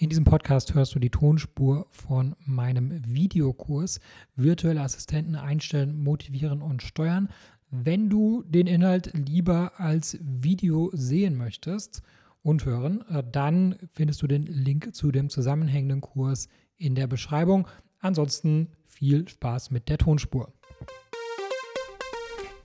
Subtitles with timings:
[0.00, 4.00] In diesem Podcast hörst du die Tonspur von meinem Videokurs
[4.34, 7.28] Virtuelle Assistenten einstellen, motivieren und steuern.
[7.70, 12.00] Wenn du den Inhalt lieber als Video sehen möchtest
[12.42, 16.48] und hören, äh, dann findest du den Link zu dem zusammenhängenden Kurs
[16.78, 17.68] in der Beschreibung.
[17.98, 20.50] Ansonsten viel Spaß mit der Tonspur.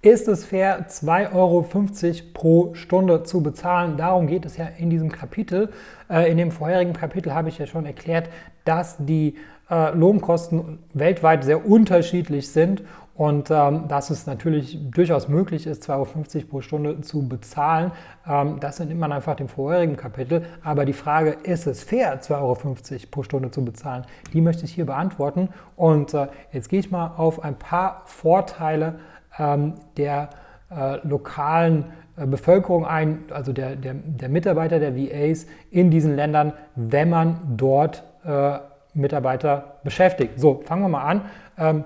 [0.05, 1.65] Ist es fair, 2,50 Euro
[2.35, 3.97] pro Stunde zu bezahlen?
[3.97, 5.69] Darum geht es ja in diesem Kapitel.
[6.11, 8.29] Äh, in dem vorherigen Kapitel habe ich ja schon erklärt,
[8.65, 9.33] dass die
[9.67, 12.83] äh, Lohnkosten weltweit sehr unterschiedlich sind
[13.15, 17.91] und ähm, dass es natürlich durchaus möglich ist, 2,50 Euro pro Stunde zu bezahlen.
[18.27, 20.45] Ähm, das sind immer einfach dem vorherigen Kapitel.
[20.63, 22.57] Aber die Frage, ist es fair, 2,50 Euro
[23.09, 25.49] pro Stunde zu bezahlen, die möchte ich hier beantworten.
[25.75, 28.99] Und äh, jetzt gehe ich mal auf ein paar Vorteile
[29.37, 30.29] der
[30.69, 31.85] äh, lokalen
[32.17, 37.39] äh, Bevölkerung ein, also der, der, der, Mitarbeiter der VAs in diesen Ländern, wenn man
[37.57, 38.59] dort äh,
[38.93, 40.39] Mitarbeiter beschäftigt.
[40.39, 41.21] So, fangen wir mal an.
[41.57, 41.83] Ähm,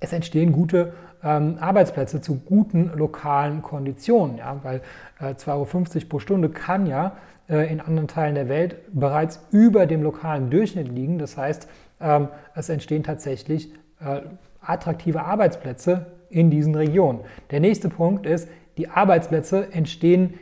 [0.00, 0.92] es entstehen gute
[1.24, 4.82] ähm, Arbeitsplätze zu guten lokalen Konditionen, ja, weil
[5.20, 7.12] äh, 2,50 Euro pro Stunde kann ja
[7.48, 11.18] äh, in anderen Teilen der Welt bereits über dem lokalen Durchschnitt liegen.
[11.18, 11.68] Das heißt,
[12.00, 13.72] ähm, es entstehen tatsächlich
[14.04, 14.22] äh,
[14.60, 17.20] attraktive Arbeitsplätze in diesen Regionen.
[17.50, 20.34] Der nächste Punkt ist, die Arbeitsplätze entstehen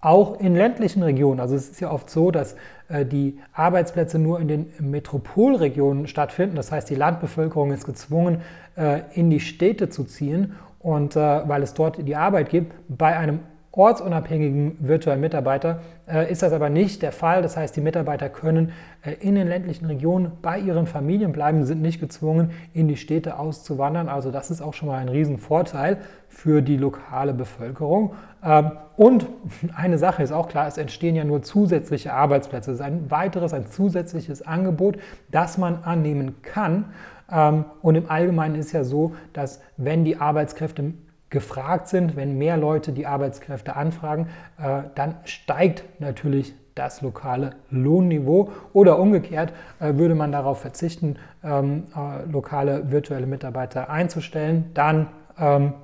[0.00, 1.38] auch in ländlichen Regionen.
[1.38, 2.56] Also es ist ja oft so, dass
[2.88, 6.56] äh, die Arbeitsplätze nur in den Metropolregionen stattfinden.
[6.56, 8.42] Das heißt, die Landbevölkerung ist gezwungen,
[8.76, 12.74] äh, in die Städte zu ziehen und äh, weil es dort die Arbeit gibt.
[12.88, 13.40] Bei einem
[13.72, 17.40] ortsunabhängigen virtuellen Mitarbeiter äh, ist das aber nicht der Fall.
[17.40, 21.80] Das heißt, die Mitarbeiter können äh, in den ländlichen Regionen bei ihren Familien bleiben, sind
[21.80, 24.08] nicht gezwungen, in die Städte auszuwandern.
[24.08, 28.14] Also das ist auch schon mal ein Riesenvorteil für die lokale Bevölkerung.
[28.44, 29.26] Ähm, und
[29.74, 32.72] eine Sache ist auch klar, es entstehen ja nur zusätzliche Arbeitsplätze.
[32.72, 34.98] Es ist ein weiteres, ein zusätzliches Angebot,
[35.30, 36.86] das man annehmen kann.
[37.30, 40.92] Ähm, und im Allgemeinen ist ja so, dass wenn die Arbeitskräfte
[41.32, 44.28] gefragt sind, wenn mehr Leute die Arbeitskräfte anfragen,
[44.62, 51.84] äh, dann steigt natürlich das lokale Lohnniveau oder umgekehrt äh, würde man darauf verzichten, ähm,
[51.96, 55.74] äh, lokale virtuelle Mitarbeiter einzustellen, dann ähm,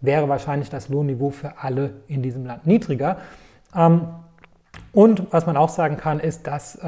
[0.00, 3.16] wäre wahrscheinlich das Lohnniveau für alle in diesem Land niedriger.
[3.74, 4.08] Ähm,
[4.92, 6.78] und was man auch sagen kann, ist, dass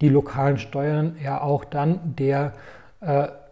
[0.00, 2.52] die lokalen Steuern ja auch dann der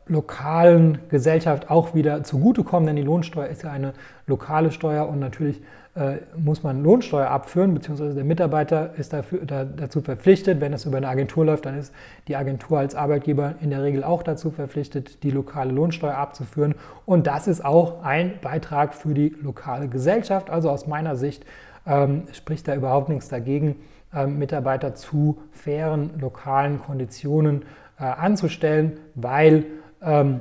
[0.09, 3.93] lokalen Gesellschaft auch wieder zugutekommen, denn die Lohnsteuer ist ja eine
[4.27, 5.63] lokale Steuer und natürlich
[5.97, 10.85] äh, muss man Lohnsteuer abführen, beziehungsweise der Mitarbeiter ist dafür, da, dazu verpflichtet, wenn es
[10.85, 11.93] über eine Agentur läuft, dann ist
[12.29, 16.75] die Agentur als Arbeitgeber in der Regel auch dazu verpflichtet, die lokale Lohnsteuer abzuführen
[17.05, 20.51] und das ist auch ein Beitrag für die lokale Gesellschaft.
[20.51, 21.45] Also aus meiner Sicht
[21.87, 23.77] ähm, spricht da überhaupt nichts dagegen,
[24.15, 27.65] ähm, Mitarbeiter zu fairen lokalen Konditionen
[27.99, 29.65] äh, anzustellen, weil
[30.07, 30.41] ähm,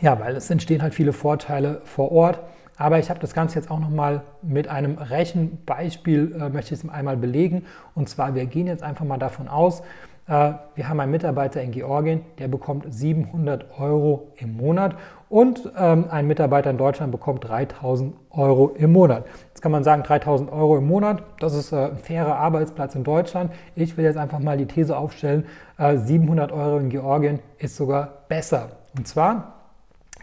[0.00, 2.40] ja, weil es entstehen halt viele Vorteile vor Ort.
[2.76, 6.88] Aber ich habe das Ganze jetzt auch nochmal mit einem Rechenbeispiel, äh, möchte ich es
[6.88, 7.64] einmal belegen.
[7.94, 9.82] Und zwar, wir gehen jetzt einfach mal davon aus,
[10.28, 14.96] äh, wir haben einen Mitarbeiter in Georgien, der bekommt 700 Euro im Monat
[15.28, 19.24] und ähm, ein Mitarbeiter in Deutschland bekommt 3000 Euro im Monat.
[19.48, 23.02] Jetzt kann man sagen, 3000 Euro im Monat, das ist äh, ein fairer Arbeitsplatz in
[23.02, 23.52] Deutschland.
[23.74, 25.44] Ich will jetzt einfach mal die These aufstellen,
[25.76, 28.81] äh, 700 Euro in Georgien ist sogar besser.
[28.96, 29.62] Und zwar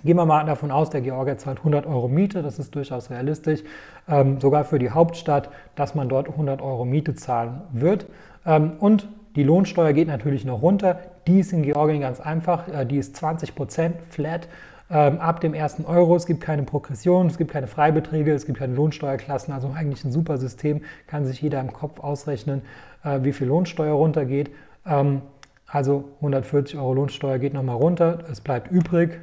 [0.03, 3.63] Gehen wir mal davon aus, der Georgier zahlt 100 Euro Miete, das ist durchaus realistisch,
[4.07, 8.06] ähm, sogar für die Hauptstadt, dass man dort 100 Euro Miete zahlen wird.
[8.46, 12.85] Ähm, und die Lohnsteuer geht natürlich noch runter, die ist in Georgien ganz einfach, äh,
[12.85, 14.47] die ist 20 Prozent flat
[14.90, 16.16] ähm, ab dem ersten Euro.
[16.16, 20.13] Es gibt keine Progression, es gibt keine Freibeträge, es gibt keine Lohnsteuerklassen, also eigentlich ein
[20.13, 22.62] super System, kann sich jeder im Kopf ausrechnen,
[23.03, 24.50] äh, wie viel Lohnsteuer runtergeht.
[25.72, 29.22] Also 140 Euro Lohnsteuer geht nochmal runter, es bleibt übrig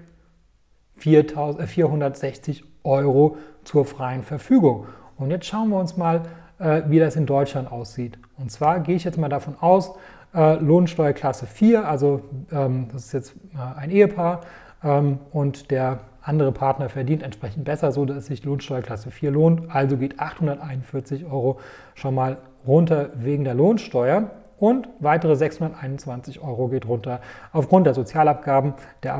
[0.96, 4.86] 460 äh, Euro zur freien Verfügung.
[5.16, 6.22] Und jetzt schauen wir uns mal,
[6.58, 8.18] äh, wie das in Deutschland aussieht.
[8.38, 9.94] Und zwar gehe ich jetzt mal davon aus,
[10.34, 12.22] äh, Lohnsteuerklasse 4, also
[12.52, 13.34] ähm, das ist jetzt
[13.76, 14.42] ein Ehepaar
[14.84, 19.74] ähm, und der andere Partner verdient entsprechend besser, so dass sich Lohnsteuerklasse 4 lohnt.
[19.74, 21.58] Also geht 841 Euro
[21.94, 27.20] schon mal runter wegen der Lohnsteuer und weitere 621 Euro geht runter
[27.52, 28.74] aufgrund der Sozialabgaben.
[29.02, 29.14] Der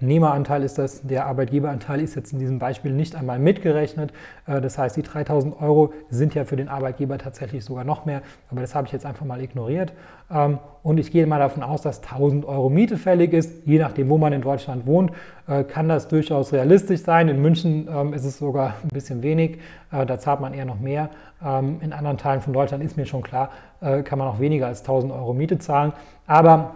[0.00, 4.14] Arbeitnehmeranteil ist das, der Arbeitgeberanteil ist jetzt in diesem Beispiel nicht einmal mitgerechnet.
[4.46, 8.22] Äh, das heißt, die 3000 Euro sind ja für den Arbeitgeber tatsächlich sogar noch mehr,
[8.50, 9.92] aber das habe ich jetzt einfach mal ignoriert.
[10.30, 13.66] Ähm, und ich gehe mal davon aus, dass 1000 Euro Miete fällig ist.
[13.66, 15.12] Je nachdem, wo man in Deutschland wohnt,
[15.46, 17.28] äh, kann das durchaus realistisch sein.
[17.28, 19.58] In München ähm, ist es sogar ein bisschen wenig.
[19.92, 21.10] Äh, da zahlt man eher noch mehr.
[21.44, 23.50] Ähm, in anderen Teilen von Deutschland ist mir schon klar,
[23.80, 25.94] kann man auch weniger als 1000 Euro Miete zahlen.
[26.26, 26.74] Aber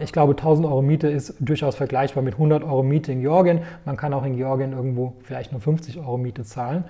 [0.00, 3.60] ich glaube, 1000 Euro Miete ist durchaus vergleichbar mit 100 Euro Miete in Georgien.
[3.84, 6.84] Man kann auch in Georgien irgendwo vielleicht nur 50 Euro Miete zahlen.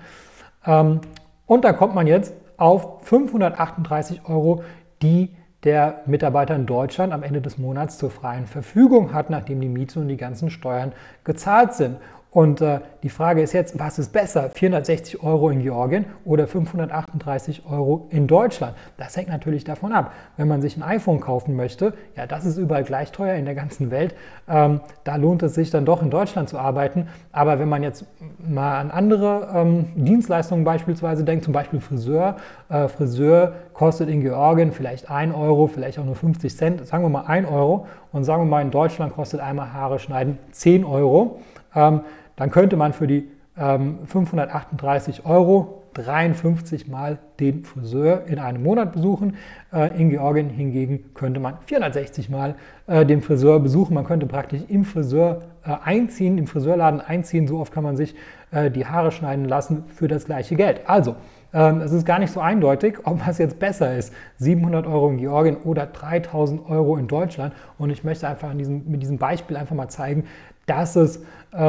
[0.65, 1.01] Ähm,
[1.47, 4.63] und dann kommt man jetzt auf 538 Euro,
[5.01, 9.67] die der Mitarbeiter in Deutschland am Ende des Monats zur freien Verfügung hat, nachdem die
[9.67, 11.97] Miete und die ganzen Steuern gezahlt sind.
[12.33, 17.63] Und äh, die Frage ist jetzt, was ist besser, 460 Euro in Georgien oder 538
[17.69, 18.73] Euro in Deutschland?
[18.95, 20.13] Das hängt natürlich davon ab.
[20.37, 23.53] Wenn man sich ein iPhone kaufen möchte, ja, das ist überall gleich teuer in der
[23.53, 24.15] ganzen Welt.
[24.47, 27.09] Ähm, da lohnt es sich dann doch in Deutschland zu arbeiten.
[27.33, 28.05] Aber wenn man jetzt
[28.39, 32.37] mal an andere ähm, Dienstleistungen beispielsweise denkt, zum Beispiel Friseur,
[32.69, 37.09] äh, Friseur kostet in Georgien vielleicht 1 Euro, vielleicht auch nur 50 Cent, sagen wir
[37.09, 41.41] mal 1 Euro und sagen wir mal in Deutschland kostet einmal Haare schneiden 10 Euro.
[41.75, 42.01] Ähm,
[42.35, 48.93] dann könnte man für die ähm, 538 Euro 53 Mal den Friseur in einem Monat
[48.93, 49.35] besuchen.
[49.73, 52.55] Äh, in Georgien hingegen könnte man 460 Mal
[52.87, 53.93] äh, den Friseur besuchen.
[53.93, 57.47] Man könnte praktisch im Friseur äh, einziehen, im Friseurladen einziehen.
[57.47, 58.15] So oft kann man sich
[58.51, 60.81] äh, die Haare schneiden lassen für das gleiche Geld.
[60.85, 61.15] Also,
[61.53, 64.13] ähm, es ist gar nicht so eindeutig, ob was jetzt besser ist.
[64.37, 67.53] 700 Euro in Georgien oder 3000 Euro in Deutschland.
[67.77, 70.23] Und ich möchte einfach diesem, mit diesem Beispiel einfach mal zeigen,
[70.71, 71.17] dass es
[71.53, 71.59] äh,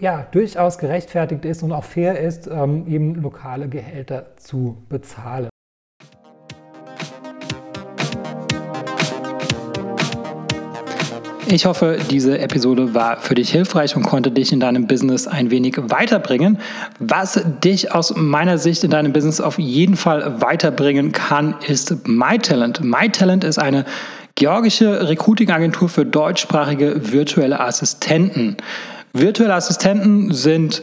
[0.00, 5.48] ja, durchaus gerechtfertigt ist und auch fair ist, ähm, eben lokale Gehälter zu bezahlen.
[11.46, 15.50] Ich hoffe, diese Episode war für dich hilfreich und konnte dich in deinem Business ein
[15.50, 16.58] wenig weiterbringen.
[16.98, 22.82] Was dich aus meiner Sicht in deinem Business auf jeden Fall weiterbringen kann, ist MyTalent.
[22.82, 23.84] MyTalent ist eine
[24.34, 28.56] georgische Recruiting-Agentur für deutschsprachige virtuelle Assistenten.
[29.12, 30.82] Virtuelle Assistenten sind